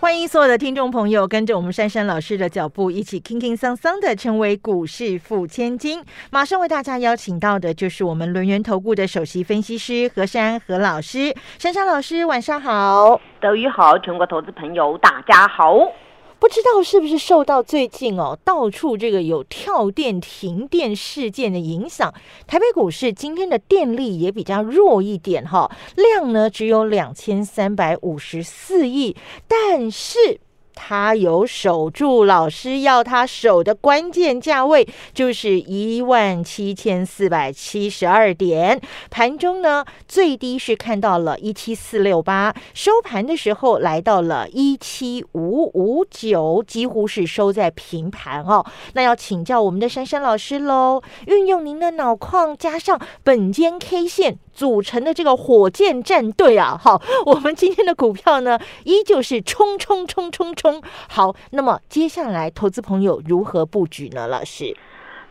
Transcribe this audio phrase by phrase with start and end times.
[0.00, 6.04] 欢迎所有的听众朋友跟着我们珊珊老师的脚步，一起轻轻桑桑的成为股市富千金。
[6.30, 11.34] 马上为大家邀请到的就是我们轮源投顾的首席分析师何珊何老师。
[11.58, 13.20] 珊珊老师，晚上好。
[13.40, 15.76] 德语好，全国投资朋友大家好。
[16.38, 22.12] 不知道是不是受到最近哦到处这个有跳电、停电事件的影响，
[22.46, 29.16] 台北股市今天的电力也比较弱一点哈，量呢只有两千三百五十四亿，
[29.46, 30.40] 但是。
[30.80, 38.80] 他有守住老师要他守的关键价位，就是一万七千四百七十二点。
[39.10, 48.64] 盘中呢，最低是看到了一七四六八，收盘的时候来到了一七五五九，几乎是收在平盘哦。
[48.92, 54.38] 那要请教我们的珊珊老师喽，运用您的脑矿加上本间 K 线。
[54.58, 60.82] 组成的这个火箭战队啊， 好，我们今天的股票呢，依旧是冲冲冲冲冲。
[61.08, 64.26] 好，那么接下来投资朋友如何布局呢？
[64.26, 64.76] 老师，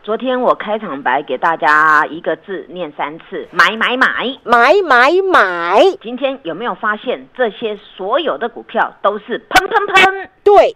[0.02, 5.82] 昨天我开场白给大家一个字念三次，买买买买买买。
[6.00, 10.30] 今天有没有发现这些所有的股票都是喷喷喷？
[10.42, 10.74] 对，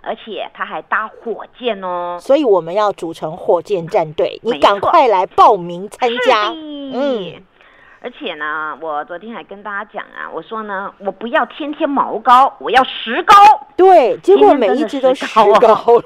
[0.00, 6.52] 而且它还搭火箭哦，所以我们要组成火箭战队，你赶快来报名参加。
[6.52, 7.34] 嗯。
[8.00, 13.34] 而且呢，我昨天还跟大家讲啊，我说呢，我不要天天毛高，我要石膏。
[13.76, 15.46] 对，结果每一只都石膏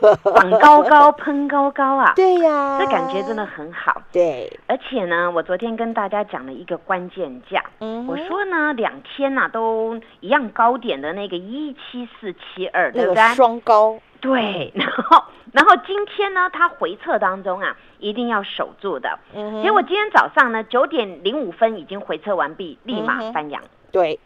[0.01, 2.13] 了， 长高高，喷高高啊。
[2.17, 4.01] 对呀，这感觉真的很好。
[4.11, 13.35] 对，而且呢，我昨天跟大家讲了一个关键价，嗯我说呢，两天呐都一样高点的那个一七四七二，对不对？
[13.35, 13.99] 双高。
[14.21, 15.23] 对， 然后。
[15.53, 19.19] 然后今天呢，它回撤当中啊，一定要守住的。
[19.63, 23.63] 结果今天早上呢，九点零五分已经回撤完毕，立马翻阳。
[23.91, 24.19] 对，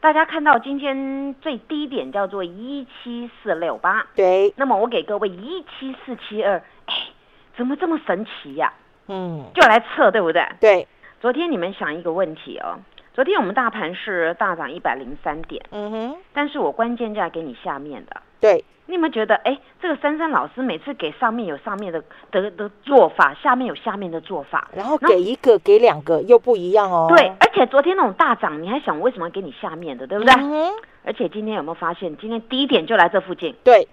[0.00, 4.06] 大家看到今天最低点叫做一七四六八。
[4.14, 6.94] 对，那么我给各位一七四七二，哎，
[7.56, 8.72] 怎么这么神奇呀？
[9.08, 10.46] 嗯，就来测，对不对？
[10.60, 10.88] 对。
[11.20, 12.78] 昨天你们想一个问题哦，
[13.12, 15.62] 昨天我们大盘是大涨一百零三点。
[15.72, 16.16] 嗯哼。
[16.32, 18.22] 但是我关键价给你下面的。
[18.40, 18.64] 对。
[18.86, 22.02] 你有没有觉得，哎，这个珊珊老师每次给上面有上面的
[22.32, 27.06] 的的做法，下面有下面的做法，然后给一个给两个又不一样哦。
[27.08, 30.34] 对，而且昨天那种大涨，你还想我为什么要给你下面的，对不对？
[31.04, 33.54] 而且今天有没有发现，今天低点就来这附近？
[33.62, 33.86] 对，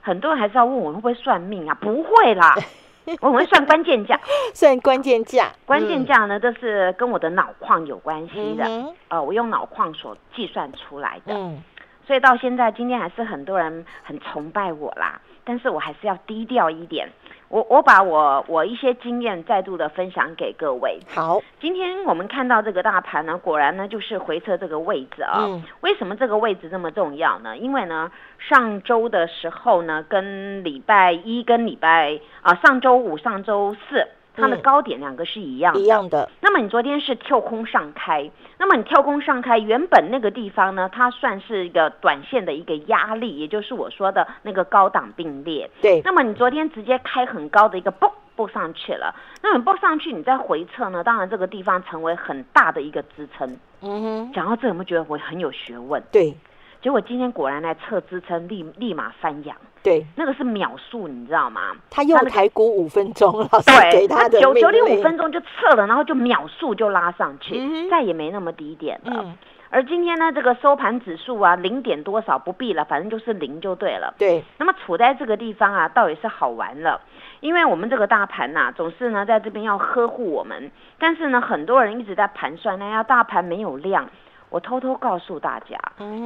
[0.00, 1.76] 很多人还是要问我会不会算命啊？
[1.78, 2.56] 不会啦，
[3.20, 4.18] 我会算关键价，
[4.54, 5.52] 算关键价。
[5.66, 8.64] 关键价呢，这是跟我的脑矿有关系的，
[9.08, 11.34] 呃，我用脑矿所计算出来的。
[11.34, 11.62] 嗯。
[12.06, 15.20] 所以到现在，今天还是很多人很崇拜我啦。
[15.44, 17.08] 但是我还是要低调一点。
[17.48, 20.98] 我我把我我一些经验再度的分享给各位。
[21.14, 25.46] 好，今天我们看到这个大盘呢，果然呢就是回撤这个位置啊。
[25.80, 27.56] 为什么这个位置这么重要呢？
[27.56, 34.06] 因为呢，上周的时候呢，跟礼拜一跟礼拜啊，上周五、上周四。
[34.34, 36.28] 它的高点两个是一样一样的。
[36.40, 45.70] 那么你昨天是跳空上开，那么你跳空上开，原本那个地方呢，它算是一个短线的一个压力，也就是我说的那个高档并列。
[45.80, 46.00] 对。
[46.04, 51.04] 那么你昨天直接开很高的一个蹦蹦上去了，那么蹦上去，你再回撤呢？
[51.04, 53.56] 当然这个地方成为很大的一个支撑。
[53.82, 54.32] 嗯哼。
[54.32, 56.02] 讲到这，有没有觉得我很有学问？
[56.10, 56.34] 对。
[56.82, 59.56] 结果今天果然来测支撑，立立马翻阳。
[59.84, 61.72] 对，那个是秒数，你知道吗？
[61.90, 69.24] 他用台股五分钟， 老师给他的九九点五分钟就测了，然后就秒数就拉上去，再也没那么低点了。
[69.70, 74.12] 而今天呢，这个收盘指数啊，零点多少不必了，反正就是零就对了。
[74.18, 74.44] 对。
[74.58, 77.00] 那么处在这个地方啊，倒也是好玩了，
[77.40, 84.08] 因为我们这个大盘呐，总是呢在这边要呵护我们，但是呢，很多人一直在盘算，那要大盘没有量。
[84.52, 85.78] 我偷偷告诉大家，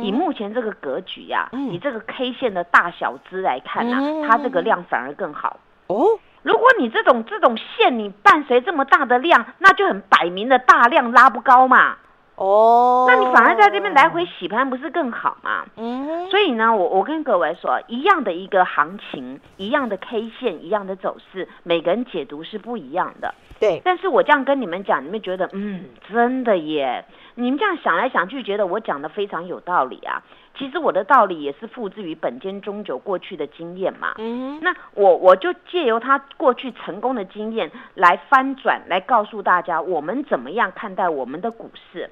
[0.03, 6.19] 以目前这个格局呀，以这个 K 线的大小支来看呐，它这个量反而更好哦。
[6.43, 11.97] 如果你这种这种线你伴随这么大的量，那就很摆明的大量拉不高嘛。
[12.37, 15.65] 哦，那你反而在这边来回洗盘，不是更好吗？
[15.77, 23.35] 嗯，所以呢，我我跟各位说，一样的一个行情，一样的 K 线，一样的走势，每个人解读是不一样的。
[23.59, 27.05] 对，但是我这样跟你们讲，你们觉得，嗯，真的耶？
[27.37, 30.23] 你们这样想来想去，觉得我讲的非常有道理啊。
[30.59, 34.15] 其实我的道理也是复制于本间中久过去的经验嘛。
[34.19, 42.11] 嗯，那我我就借由他过去成功的经验来翻转，来告诉大家我们怎么样看待我们的股市。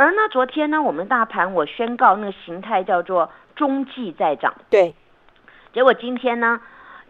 [0.00, 4.94] 而呢，昨天呢，我们大盘我宣告那个形态叫做中继在涨，对，
[5.74, 6.58] 结果今天呢，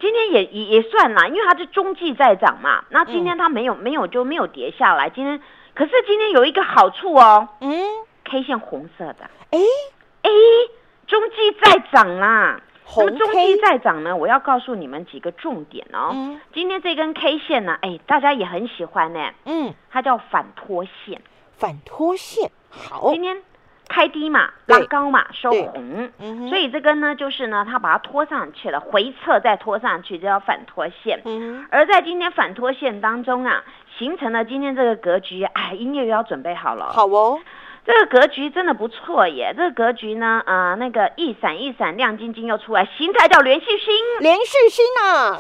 [0.01, 2.83] 今天也也也算啦，因为它是中继在涨嘛。
[2.89, 5.09] 那今天它没有、没有就没有跌下来。
[5.09, 5.41] 今天
[5.73, 7.51] 可是今天有一个好处哦。
[7.61, 7.81] 嗯
[8.25, 9.59] ，，K 线红色的，哎，
[10.23, 10.31] 哎，
[11.07, 12.61] 中继在涨啦。
[12.61, 16.11] 那红么中继在涨呢，我要告诉你们几个重点哦。
[16.13, 16.41] 嗯。
[16.53, 21.23] 今天这根 K 线呢，哎，大家也很喜欢呢，嗯，它叫反拖线。
[21.57, 23.37] 反拖线，好，今天
[23.89, 26.11] 开低嘛，对拉高嘛，收红。
[26.19, 31.21] 嗯所以这根呢，就是呢，它把它拖上去了，回撤再拖上去，这叫反拖线。
[31.25, 33.65] 嗯而在今天反拖线当中啊，
[33.99, 36.91] 形成了今天这个格局，哎，音乐又要准备好了。
[36.93, 37.41] 好哦，
[37.85, 39.53] 这个格局真的不错耶。
[39.57, 43.95] 这个格局呢，呃，那个一闪一闪亮晶晶又出来，形态叫连续星。
[44.21, 45.37] 连续星啊，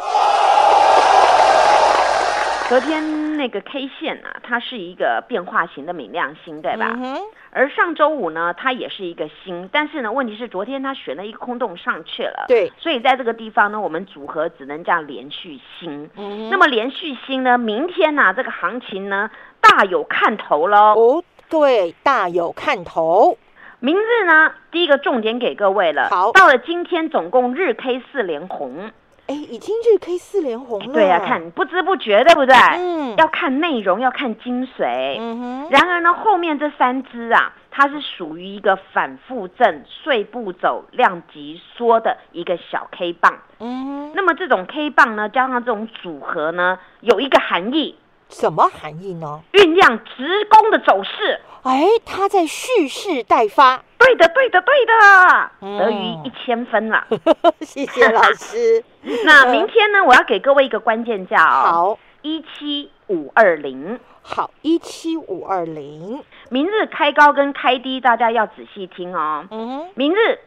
[2.70, 6.96] 昨天那个 K 线啊，它是一个变化型的明亮星，对吧？
[6.96, 7.18] 嗯，
[7.50, 16.08] 而上周五呢，它也是一个星，但是呢，问题是昨天它选了一个空洞上去了，对，所以在这个地方呢，我们组合只能叫连续星。
[16.16, 19.28] 嗯，那么连续星呢，明天呢、这个行情呢
[19.60, 20.94] 大有看头喽。
[20.94, 23.36] 哦，对大有看头，
[23.80, 26.08] 明日呢，第一个重点给各位了。
[26.10, 28.92] 好到了今天总共日 K 四连红。
[29.30, 32.52] 哎，已经日 K 四连红了，对呀、看不知不觉，对不对？
[32.56, 35.18] 嗯，要看内容，要看精髓。
[35.20, 43.38] 嗯哼，然而呢，后面这三只啊，它是属于一个反复震、碎步走、量级缩的一个小 K 棒。
[43.60, 47.94] 嗯哼，那么这种 K 棒呢，加上这种组合呢，有一个含义，
[48.30, 49.42] 什么含义呢？
[49.52, 51.40] 酝酿直攻的走势。
[51.62, 57.06] 哎，它在蓄势待发，对的，对的，对的，嗯得于一千分了。
[57.60, 58.82] 谢谢老师。
[59.24, 61.98] 那明天呢，我要给各位一个关键价哦，好。
[62.22, 63.98] 一七五二零。
[64.22, 69.46] 好，一七五二零，明日开高跟开低，大家要仔细听哦。
[69.50, 70.38] 嗯，明日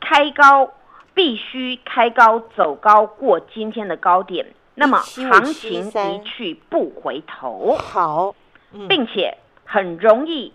[0.00, 0.70] 开高
[1.14, 8.34] 必须开高走高过今天的高点，那么行情一去不回头，好，
[8.72, 8.86] 嗯。
[8.86, 10.52] 并且很容易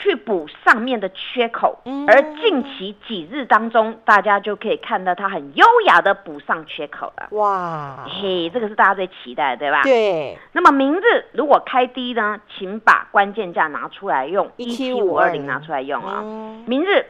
[0.00, 1.78] 去补上面的缺口。
[1.84, 7.28] 嗯而近期几日当中，大家就可以看到它很优雅的补上缺口了。
[7.30, 9.82] 哇，嘿，这个是大家最期待的，对吧？。
[9.84, 17.06] 对，那么明日如果开低呢，请把关键价拿出来用，一七五二零拿出来用啊、嗯明日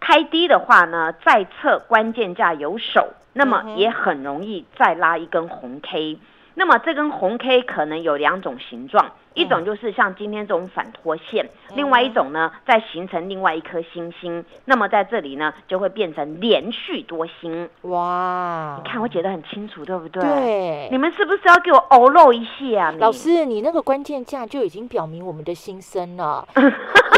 [0.00, 6.18] 开低的话呢，再测关键价有手，那么也很容易再拉一根红 K。
[6.54, 14.44] 那么这根红 K 可能有两种形状，一种就是像今天这种反拖线，嗯另外一种呢再形成另外一颗星星。
[14.64, 17.68] 那么在这里呢就会变成连续多星。
[17.82, 20.22] 哇，你看我解得很清楚，对不对？。
[20.22, 22.94] 对你，们是不是要给我偶露一下啊？
[22.98, 26.46] 老师，你那个关键价就已经表明我们的心声了。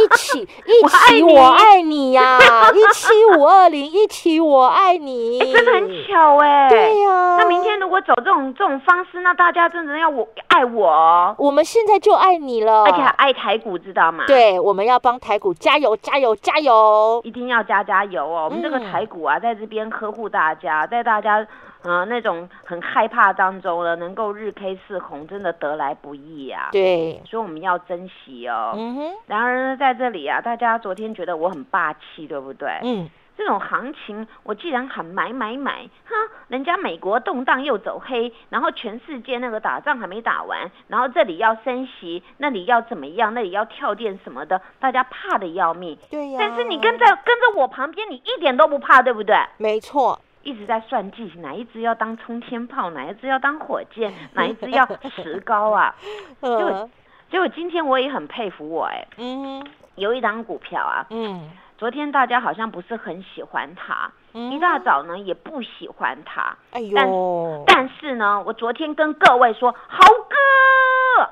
[0.01, 2.39] 一起一起，你我爱你呀！
[2.73, 5.39] 一七五二零，一起我爱你。
[5.45, 7.37] 哎真的很巧哎、对呀。
[7.37, 17.21] 那明天如果走这种这种方式，那大家真的要我爱我哦，我们现在就爱你了，而且还爱台股，知道吗？，对，我们要帮台股加油，加油，加油！
[17.25, 18.47] 一定要加加油哦。
[18.47, 21.47] 我们这个嗯台股啊，在这边呵护大家，在大家
[21.83, 28.73] 呃那种很害怕当中呢，能够日 K 四红，真的得来不易啊。，对，所以我们要珍惜哦。
[28.77, 32.69] 嗯哼，然而呢，在这里啊，大家昨天觉得我很霸气，对不对？
[32.83, 33.09] 嗯，
[33.41, 36.15] 这种行情，我既然喊买买买，哈，
[36.49, 45.97] 人家美国动荡又走黑，然后全世界那个打仗还没打完，然后这里要升息，那里要怎么样，那里要跳电什么的，大家怕的要命。
[46.11, 46.37] 对呀。
[46.39, 49.35] 但是你跟在跟着我旁边，你一点都不怕，对不对？
[49.57, 55.95] 没错，一直在算计哪一只要当冲天炮，哪一只要当火箭， 哪一只要石膏啊？
[56.43, 56.91] 嗯
[57.31, 61.49] 结果今天我也很佩服我哎，嗯有一档股票啊，嗯
[61.81, 71.31] 昨天大家好像不是很喜欢他，嗯，一大早呢也不喜欢他，哎呦，但是呢，我昨天跟各位说，豪哥，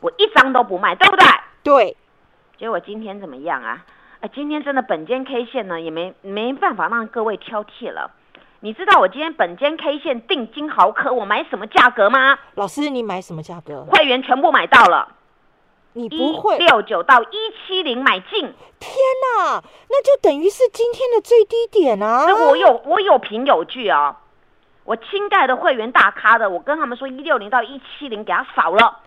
[0.00, 1.26] 我一张都不卖，对不对？
[1.62, 1.96] 对，
[2.58, 3.82] 结果今天怎么样啊？
[4.20, 8.10] 哎，今天真的本间 K 线呢，也没没办法让各位挑剔了。
[8.60, 12.38] 你知道我今天本间 K 线定金豪科我买什么价格吗？
[12.56, 13.86] 老师你买什么价格？
[13.86, 15.08] 会员全部买到了，
[15.94, 16.58] 你一不会？
[16.58, 18.40] 六九到一七零买进，
[18.78, 18.92] 天
[19.36, 22.26] 哪，那就等于是今天的最低点啊！
[22.26, 24.16] 这我有我有凭有据哦。
[24.84, 29.00] 我清代的会员大咖的，我跟他们说一六零到一七零给他扫了，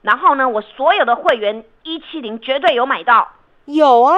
[0.00, 3.28] 然后呢，我所有的会员一七零绝对有买到，
[3.66, 4.16] 有啊，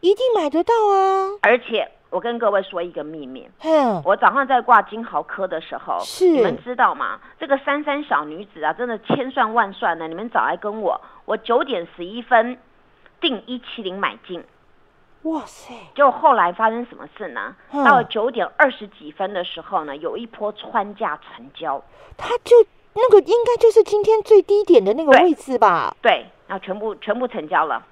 [0.00, 1.32] 一定买得到啊！
[1.42, 7.18] 而且我跟各位说一个秘密，嗯，我早上在挂金豪科的时候，是你们知道吗？
[7.38, 12.58] 这个三三小女子啊，真的千算万算呢，你们早来跟我，我九点十一分
[13.20, 14.42] 定一七零买进。
[15.22, 15.74] 哇塞！
[15.94, 17.56] 就后来发生什么事呢？
[17.72, 21.82] 嗯到了九点二十几分的时候呢，有一波穿价成交，
[22.16, 22.54] 它就
[22.94, 25.96] 那个应该就是今天最低点的那个位置吧？
[26.00, 27.84] 对，然后全部全部成交了。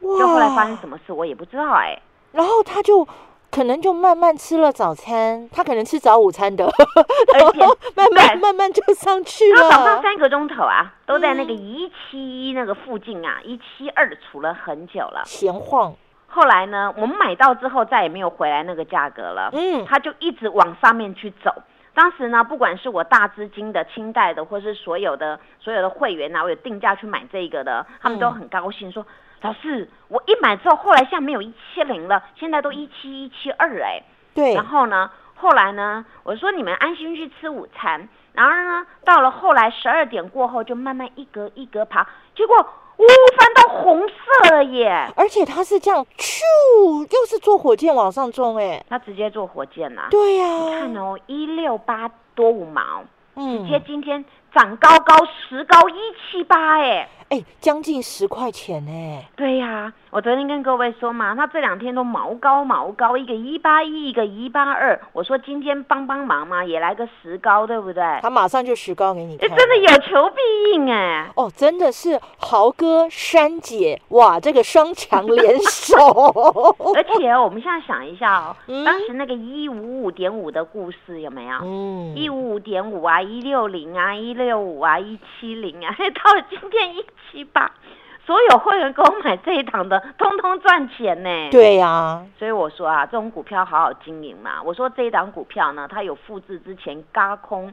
[0.00, 0.18] 哇！
[0.18, 3.08] 就后来发生什么事，我也不知道哎、然后他就
[3.56, 7.60] 可能就慢慢吃了早餐，他可能吃早午餐的，而且
[7.96, 10.02] 慢慢慢慢就上去然后早上。
[10.02, 15.22] 三个钟头啊，都在那个嗯一七一那个附近啊，一七二处了很久了。
[15.24, 15.94] 闲晃，
[16.26, 21.50] 后来呢，我们买到之后再也没有回来那个价格了，嗯，他就一直往上面去走。
[21.94, 29.06] 当时呢，不管是我大资金的、清代的，或是所有的所有的会员啊呐、我有定价去买这个的，他们都嗯很高兴说
[29.42, 34.02] ：“老师，我一买之后，后来现在没有一七零了，现在都一七一七二哎。”
[34.34, 38.08] 对然，后呢，后来呢，我说你们安心去吃午餐。
[38.32, 42.54] 然后呢，到了后来十二点过后，就慢慢一格一格爬，结果
[42.98, 43.04] 呜
[43.38, 45.10] 翻到红色了耶！
[45.16, 46.42] 而且它是这样，咻，
[47.00, 53.04] 又是坐火箭往上冲，哎，他直接坐火箭呐、对呀、你看哦，一六八多五毛，
[53.36, 54.22] 嗯直接今天
[54.54, 55.94] 涨高高十高一
[56.30, 57.08] 七八哎。
[57.28, 64.98] 哎，将近十块钱呢，对呀、我昨天跟各位说嘛，他这两天都毛高毛高，一个一八一，一个一八二。
[65.12, 68.02] 我说今天帮帮忙嘛，也来个石膏，对不对？
[68.22, 71.28] 他马上就石膏给你这看，真的有求必应哎。
[71.34, 75.96] 哦，真的是豪哥、珊姐，哇，这个双强联手，
[76.94, 81.58] 而且哦我们现在想一下哦，嗯当时那个一五五点五的故事有没有？
[81.62, 85.92] 嗯，一五五点五啊，一六零啊，一六五啊，一七零啊，
[86.24, 87.70] 到了今天一七八，
[88.24, 94.62] 所有会员给我买这一档的，通通赚钱呢。，对呀、所以我说啊，这种股票好好经营嘛。
[94.62, 97.72] 我说这一档股票呢，它有复制之前嘎空。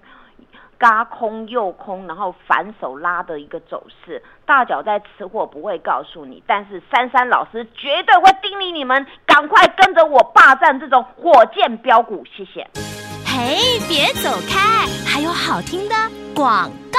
[0.76, 12.68] 嘎空又空，然后反手拉的一个走势，大脚在吃货不会告诉你，但是珊珊老师绝对会叮咛你们，赶快跟着我霸占这种火箭标股，谢谢。
[13.26, 15.96] 嘿，别走开，还有好听的
[16.36, 16.93] 广告。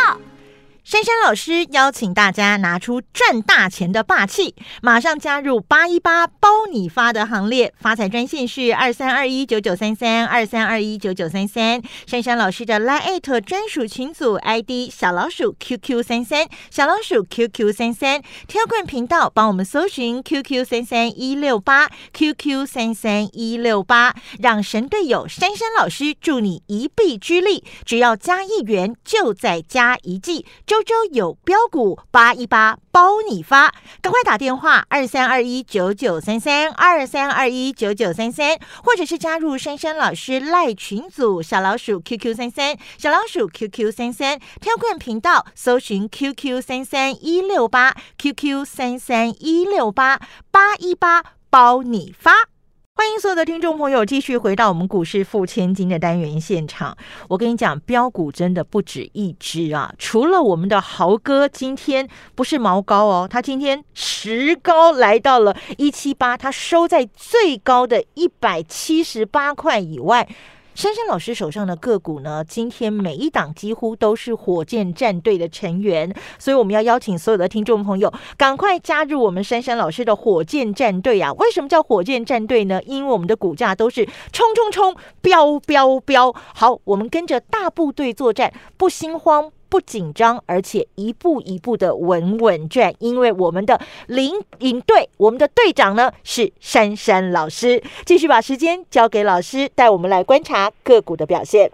[0.84, 7.72] 珊珊老师邀请大家拿出赚大钱的霸气，马上加入八一八包你发的行列。
[7.80, 11.80] 发财专线是二三二一九九三三二三二一九九三三。
[12.06, 18.20] 珊珊老师的 Line 专属群组 ID 小老鼠 QQ 三三小老鼠 QQ 三三。
[18.46, 30.44] 挑棍频道帮我们搜寻 QQ 三三一六八 QQ 三三一六八，让神队友珊珊老师助你一臂之力，只要加一元就再加一季。
[30.74, 50.18] 周周有标股，八一八包你发，赶快打电话二三二一九九三三二三二一九九三三，或者是加入珊珊老师赖群组小老鼠 QQ 三三小老鼠 QQ 三三挑棍频道搜寻 QQ 三三一六八 QQ 三三一六八
[50.50, 52.53] 八一八包你发。
[52.96, 56.96] 欢迎所有的听众朋友继续回到我们股市付千金的单元现场。
[57.28, 59.92] 我跟你讲，标股真的不止一只啊！
[59.98, 70.28] 除了我们的豪哥今天不是毛高哦，他今天实高来到了一七八，他收在最高的一百七十八块以外。
[70.74, 81.32] 珊珊老师手上的个股呢，今天每一档几乎都是火箭战队的成员，所以我们要邀请所有的听众朋友赶快加入我们珊珊老师的火箭战队啊！
[81.34, 82.82] 为什么叫火箭战队呢？
[82.86, 86.34] 因为我们的股价都是冲冲冲、飙飙飙。
[86.54, 89.52] 好，我们跟着大部队作战，不心慌。
[89.74, 93.76] 不紧张，而且一步一步的稳稳赚，因为我们的
[94.06, 97.82] 领领队，我们的队长呢是珊珊老师。
[98.06, 101.72] 继续把时间交给老师，带我们来观察个股的表现。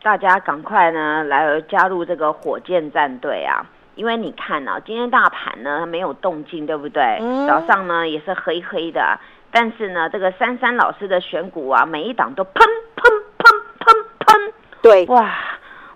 [0.00, 3.68] 大家赶快呢来加入这个火箭战队啊！
[3.96, 7.18] 因为你看啊，今天大盘呢没有动静，对不对？
[7.20, 9.18] 嗯早上呢也是黑黑的，
[9.50, 12.50] 但是呢，这个珊珊老师的选股啊，每一档都砰
[12.94, 14.52] 砰砰砰砰，
[14.82, 15.28] 对，哇！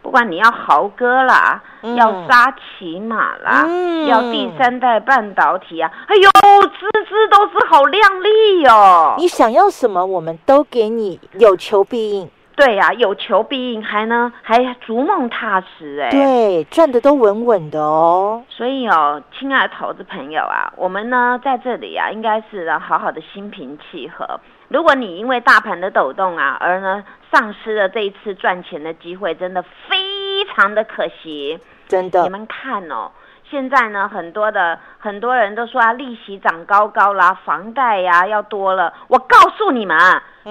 [0.04, 6.30] 不管你要豪哥啦，嗯要沙琪玛啦，嗯要第三代半导体啊，哎呦，
[6.78, 9.14] 只只都是好靓丽哦。
[9.16, 12.30] 你想要什么，我们都给你，有求必应。
[12.54, 16.10] 对呀、有求必应，还呢还逐梦踏实哎。
[16.10, 18.44] 对，赚的都稳稳的哦。
[18.48, 24.38] 所以哦，亲爱的投资朋友啊，我们呢在这里啊，应该是要好好的心平气和。
[24.68, 31.58] 如果你因为大盘的抖动啊，而呢丧失了这一次赚钱的机会，真的非常的可惜。
[31.86, 33.10] 真的你，们看哦，
[33.50, 38.92] 现在呢，很多的很多人都说啊，利息涨高高啦，房贷呀、要多了。
[39.08, 39.96] 我告诉你们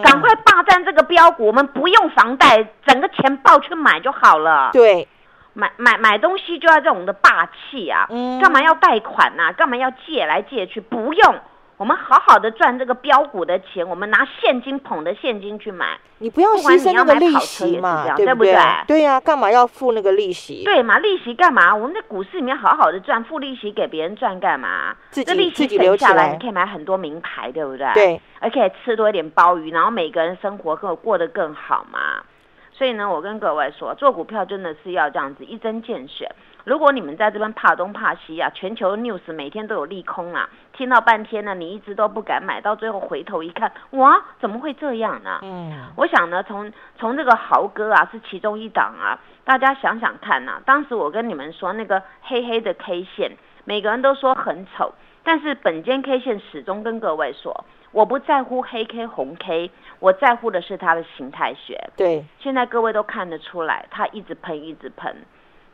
[0.03, 4.69] 赶快霸占这个标股，我们不用房贷，整个钱抱去买就好了。
[4.73, 5.07] 对，
[5.53, 8.05] 买买买东西就要这种的霸气啊？
[8.09, 10.79] 嗯干嘛要贷款呐、干嘛要借来借去？
[10.79, 11.35] 不用，
[11.83, 18.55] 我们好好的赚这个标股的钱，我们拿现金捧着现金去买，你不要管牺牲你要买那个利跑车也是息嘛这，样对不对
[18.87, 20.63] 对呀，干嘛要付那个利息？
[20.63, 20.97] 对嘛？
[20.99, 21.75] 利息干嘛？
[21.75, 24.95] 我们在股市里面好好的赚，付利息给别人赚干嘛？
[25.09, 32.23] 自己这利息省下来，你可以买很多名牌，对不对？，对，而且吃多一点鲍鱼，然后每个人生活更过得更好嘛。
[32.71, 36.31] 所以呢，我跟各位说，做股票真的是要这样子一针见血。
[36.63, 45.39] 如果你们在这边怕东怕西啊，全球 news 每天都有利空啊，听到半天呢，你一直都不敢买，到最后回头一看，哇，怎么会这样呢？
[45.41, 53.31] 嗯，我想呢，从从这个豪哥啊是其中一档啊，大家想想看呐、当时我跟你们说那个黑黑的 K 线，
[53.65, 54.93] 每个人都说很丑，
[55.23, 61.89] 但是本间 K 线始终跟各位说，我不在乎黑 K 红 K，我在乎的是它的形态学。
[61.97, 65.13] 对，现在各位都看得出来，它一直喷一直喷，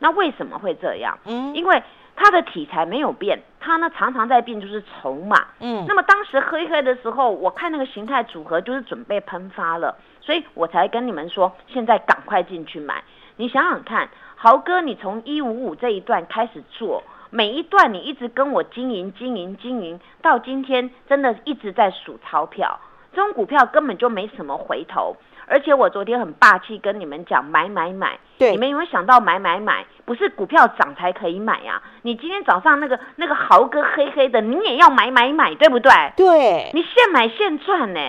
[0.00, 1.16] 那为什么会这样？
[1.26, 1.82] 嗯因为
[2.16, 5.46] 它的题材没有变，它呢常常在变，就是筹码。
[5.60, 13.02] 嗯那么当时黑黑的时候，我看那个形态组合就是准备喷发了，所以我才跟你们说，现在赶快进去买。
[13.36, 22.78] 你想想看，豪哥，你从一五五这一段开始做，每一段你一直跟我经营、经营、经营，到今天真的一直在数钞票，
[23.14, 25.16] 这种股票根本就没什么回头。
[25.50, 29.84] 而且我昨天很霸气跟你们讲买买买，对你们有没有想到买买买？
[30.04, 35.90] 不是股票涨才可以买呀、你今天早上那个那个豪哥黑黑的，你也要买买买，对不对？
[36.16, 38.00] 对，你现买现赚呢，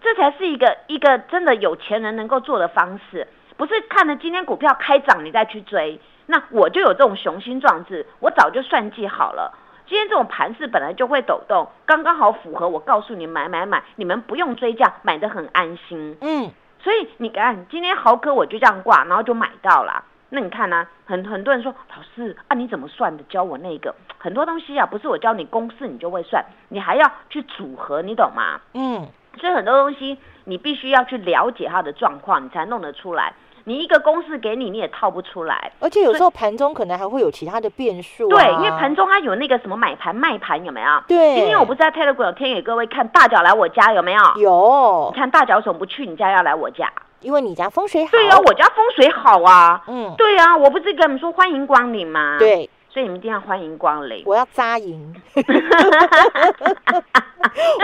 [0.00, 6.00] 这才是一个一个真的有钱人能够做的方式，不是看着今天股票开涨你再去追。
[6.26, 9.56] 那我就有这种雄心壮志，我早就算计好了。
[9.88, 16.16] 今天这种盘势本来就会抖动，刚刚好符合我告诉你买买买，你们不用追价，买的很安心。
[16.20, 20.04] 嗯，所以你看，今天豪哥我就这样挂，然后就买到了。
[20.30, 23.22] 那你看呢、很很多人说老师啊，你怎么算的？
[23.24, 28.60] 教我那个很多东西啊，不是我教你公式你就会算，你还要去组合，你懂吗？
[28.74, 29.08] 嗯，
[29.40, 33.32] 所以很多东西你必须要去了解它的状况，你才弄得出来。
[33.68, 35.70] 你一个公式给你，你也套不出来。
[35.78, 40.88] 而且有时候盘中可能还会有其他的变数、啊，对，因为盘中它有那个什么买盘卖盘，有没有？
[41.06, 44.22] 对今天我不是在 Telegram 有贴给各位看，大脚来我家有没有？
[44.38, 46.90] 有你，看大脚怎么不去你家，要来我家？
[47.20, 49.82] 因为你家风水好，对啊，我家风水好啊。
[49.88, 54.24] 嗯，对啊，我不是跟你们说欢迎光临吗？，对，所以你们一定要欢迎光临。
[54.26, 55.44] 我要扎营， 我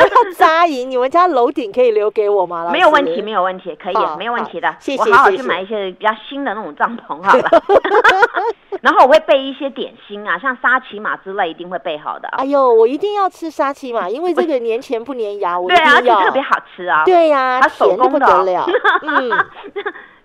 [0.01, 2.65] 要扎营，你们家楼顶可以留给我吗？
[2.65, 4.97] 老没有问题，师没有问题，可以好，没有问题的谢。
[4.97, 7.49] 谢我好好去买一些比较新的那种帐篷好了。
[8.83, 12.27] 然后我会备一些点心啊，像沙琪玛之类，一定会备好的。
[12.31, 16.19] 哎呦，我一定要吃沙琪玛，因为这个年前不粘牙，我一对啊，而定要。
[16.19, 17.05] 且特别好吃啊。
[17.05, 18.67] 对呀、它手甜的不工的哦得了。
[19.07, 19.31] 嗯，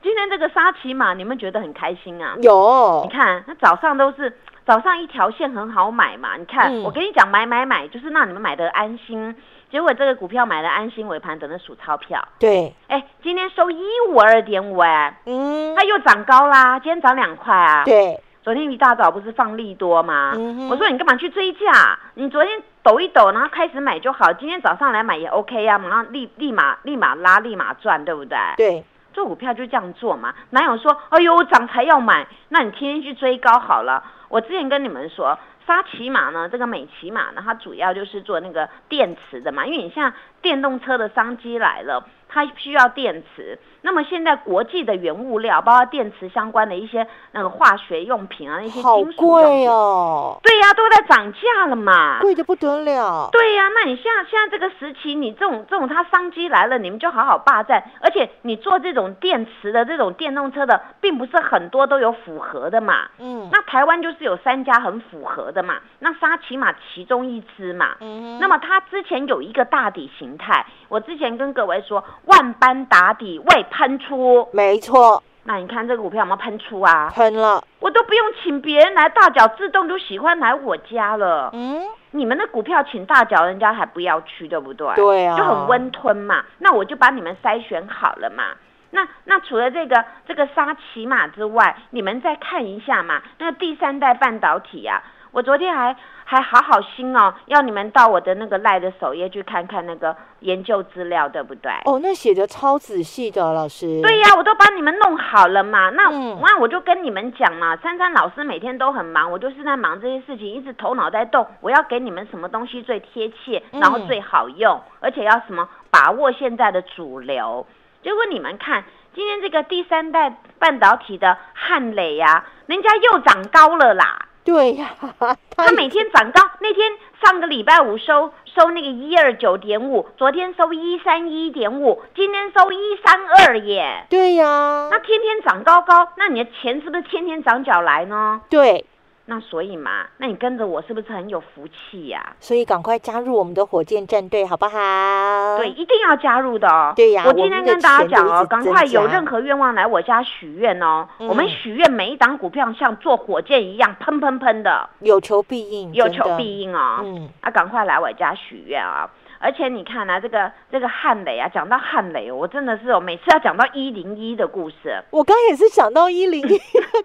[0.01, 2.33] 今天这个沙琪玛，你们觉得很开心啊？
[2.41, 4.35] 有你看，那早上都是
[4.69, 6.37] 早上一条线很好买嘛。
[6.37, 9.35] 你看，嗯我跟你讲，买买买，就是让你们买的安心。
[9.71, 12.23] 结果这个股票买的安心，尾盘等着数钞票。
[12.37, 17.83] 对，哎，今天收一五二点五，哎，嗯它，又涨高啦，今天涨两块啊。
[17.83, 20.33] 对，昨天一大早不是放利多吗？
[20.37, 21.97] 嗯我说你干嘛去追价？
[22.13, 28.37] 你昨天抖一抖，然后开始买就好，今天早上来买也 OK 啊，马上立立马立马拉，立马赚，对不对？
[28.55, 32.27] 对，做股票就这样做嘛，哪有说哎呦涨才要买？
[32.49, 34.03] 那你天天去追高好了。
[34.29, 35.37] 我之前跟你们说，
[35.67, 43.59] 沙琪玛呢，这个美骑马呢，它主要就是做那个电池的嘛，因为你像电动车的商机来了，它需要电池。
[43.81, 52.19] 那么现在国际的原物料，包括电池相关的一些那个化学用品啊，那些好金属用贵品，哦，对呀、都在涨价了嘛。
[52.19, 53.29] 贵的不得了。
[53.31, 57.81] 对呀、那你现在现在这个时期，你这种这种它商机来了，你们就好好霸占。
[58.01, 63.07] 而且你做这种电池的这种电动车的，并不是很多都有符合的嘛。
[63.17, 67.95] 嗯，那台湾就是有三家很符合的嘛，那沙琪玛其中一支嘛。
[68.01, 74.47] 嗯那么它之前有一个大底形态，我之前跟各位说，万般打底未喷出。
[74.51, 77.11] 没错，那你看这个股票有没有喷出啊？
[77.13, 77.63] 喷了。
[77.79, 81.49] 我都不用请别人来，大脚自动就喜欢来我家了。
[81.53, 84.93] 嗯，你们的股票请大脚，人家还不要去，对不对？
[84.95, 86.43] 对啊就很温吞嘛。
[86.59, 88.43] 那我就把你们筛选好了嘛。
[88.91, 95.01] 那那除了这个这个沙琪玛之外，你们再看一下嘛，那个第三代半导体啊，
[95.31, 101.71] 我昨天还还好好心哦，要你们到我的那个赖的首页去看看那个研究资料，对不对？
[101.85, 104.01] 哦，那写的超仔细的，老师。
[104.01, 105.89] 对呀、我都帮你们弄好了嘛。
[105.89, 111.45] 那、嗯那我就跟你们讲嘛，珊珊老师每天都很忙，我就是在忙这些事情，一直头脑在动。
[111.61, 117.65] 我要给你们什么东西最贴切，嗯然后最好用，而且要什么把握现在的主流。
[118.01, 124.25] 结果你们看，今天这个第三代半导体的汉磊呀、人家又长高了啦。
[124.49, 124.89] 对呀、
[125.55, 126.91] 它每天涨高，那天
[127.23, 134.07] 上个礼拜五收收那个一二九点五，昨天收一三一点五，今天收一三二耶。
[134.09, 138.41] 对呀、那天天涨高高，那你的钱是不是天天长脚来呢？
[138.49, 138.83] 对，
[139.29, 145.59] 那所以嘛，那你跟着我是不是很有福气呀、所以赶快加入我们的火箭战队，好不好？
[145.59, 146.91] 对，，一定要加入的哦。
[146.95, 151.07] 对呀我今天跟大家讲哦，赶快有任何愿望来我家许愿哦。
[151.19, 157.01] 嗯我们许愿每一档股票像坐火箭一样喷喷喷的，有求必应，有求必应哦。
[157.03, 159.07] 嗯，啊，赶快来我家许愿啊！
[159.41, 165.01] 而且你看啊，这个这个汉磊啊，讲到汉磊，我真的是哦，每次要讲到一零一的故事。
[165.11, 166.55] 我刚也是想到一零一的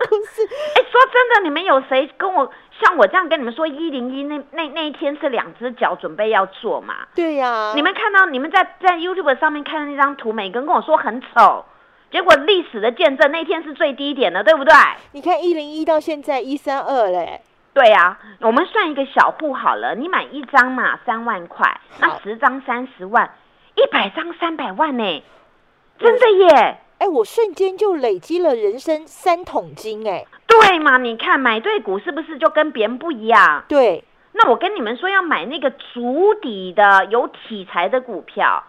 [0.08, 0.42] 故事，
[0.76, 7.06] 哎，说真的，你们有谁跟我像我这样跟你们说一零一那那那一天是两只脚准备要做嘛？
[7.14, 11.64] 对呀、你们看到你们在在 YouTube 上面看的那张图，每个人跟我说很丑，
[12.10, 14.74] 结果历史的见证，那天是最低点的，对不对？
[15.12, 17.40] 你看一零一到现在一三二嘞，
[17.74, 23.34] 对呀、我们算一个小户好了，你买一张嘛三万块，那十张三十万，
[23.74, 25.22] 一百张三百万呢，
[25.98, 26.78] 真的耶！
[26.98, 30.98] 哎，我瞬间就累积了人生三桶金，哎，对嘛？
[30.98, 33.64] 你看买对股是不是就跟别人不一样？
[33.66, 38.62] 对，那我跟你们说要买那个足底的有题材的股票，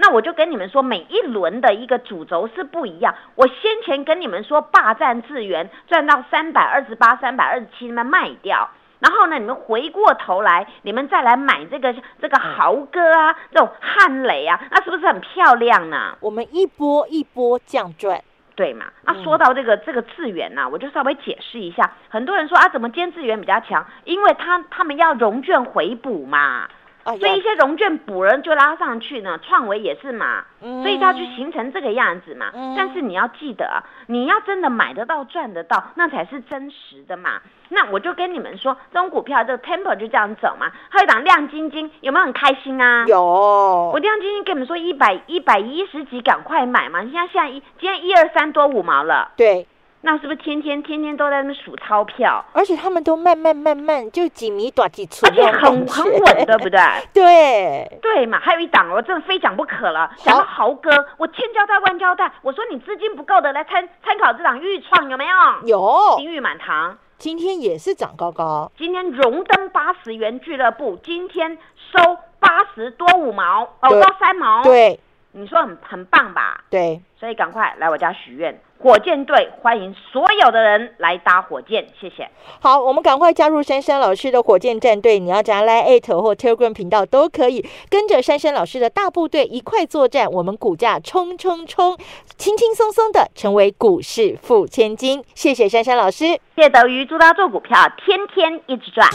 [0.00, 3.14] 那我就跟你们说每一轮的一个主轴是不一样。
[3.34, 8.70] 我先前跟你们说霸占资源赚到三百二十八、三百二十七，你们卖掉。
[9.00, 16.16] 然后呢，你们回过头来，你们再来买这个这个豪哥啊，这种汉磊啊，那是不是很漂亮呢？
[16.20, 18.20] 我们一波一波降赚，
[18.56, 18.86] 对嘛？
[19.04, 21.92] 那嗯说到这个、这个资源呐、我就稍微解释一下。
[22.08, 23.86] 很多人说啊，怎么今天资源比较强？
[24.02, 26.68] 因为他他们要融券回补嘛，
[27.08, 29.38] 哎所以一些融券补人就拉上去呢。
[29.38, 32.50] 创维也是嘛，嗯所以它就形成这个样子嘛。
[32.54, 37.40] 嗯但是你要记得啊，你要真的买得到、赚得到，那才是真实的嘛。
[37.70, 40.70] 那我就跟你们说，这种股票这个 tempo 就这样走嘛。
[40.88, 43.04] 还有一档亮晶晶，有没有很开心啊？
[43.06, 47.00] 有我亮晶晶跟你们说一百一百一十几，赶快买嘛！
[47.00, 49.66] 你现在现在一今天一二三多五毛了，对，
[50.00, 56.80] 那是不是天天天天都在那数钞票，而且他们都慢慢慢慢就几米短几寸而且很，很稳，对不对？
[57.12, 58.38] 对，对嘛？
[58.38, 60.10] 还有一档我，真的非讲不可了。
[60.18, 65.66] 讲到豪哥，我千交代万交代，我说你资金不够的，来参参考这档预创有没有？
[65.66, 71.58] 有，金玉满堂，今天也是涨高高，今天荣登八十元俱乐部，今天
[71.92, 75.00] 收八十多五毛，哦，对到三毛。，对
[75.32, 76.64] 你说很很棒吧？
[76.70, 82.30] 对，所以赶快来我家许愿，火箭队欢迎所有的人来搭火箭，谢谢。
[82.60, 91.96] 好，我们赶快加入珊珊老师的火箭战队，你要加 Line at 或 Telegram 频道都可以，跟着珊珊老师的大部队一块作战，我们股价冲冲冲，
[92.36, 95.24] 轻轻松松的成为股市富千金。
[95.34, 96.26] 谢谢珊珊老师。
[96.54, 99.08] 谢谢德瑜，祝大家做股票天天一直赚。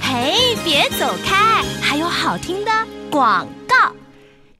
[0.00, 2.70] 嘿，别走开，还有好听的
[3.10, 3.92] 广告。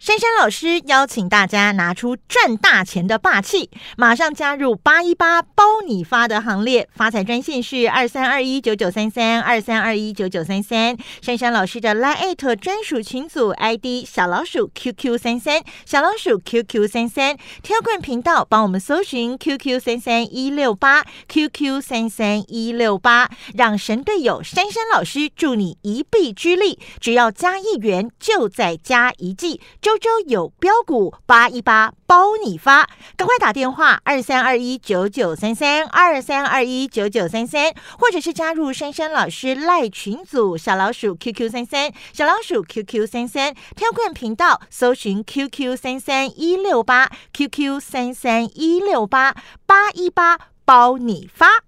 [0.00, 6.88] 珊珊老师邀请大家拿出赚大钱的霸气，马上加入八一八包你发的行列。
[6.94, 10.96] 发财专线是二三二一九九三三二三二一九九三三。
[11.20, 17.37] 珊珊老师的 Line 专属群组 ID 小老鼠 QQ 三三小老鼠 QQ 三三。
[17.64, 29.61] 挑冠频道帮我们搜寻 QQ 三三一六八 QQ 三三一六八，让神队友珊珊老师助你一臂之力，只要加一元就再加一季。
[29.88, 51.67] 周周有标股八一八包你发，赶快打电话二三二一九九三三二三二一九九三三，或者是加入珊珊老师赖群组小老鼠 QQ 三三小老鼠 QQ 三三，挑冠频道搜寻 QQ 三三一六八 QQ 三三一六八八一八包你发。